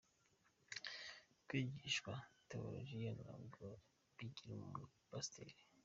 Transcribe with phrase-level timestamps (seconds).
[1.47, 2.13] Kwigishwa
[2.49, 3.63] tewolojiya ntabwo
[4.17, 5.55] bigira umuntu pasiteri.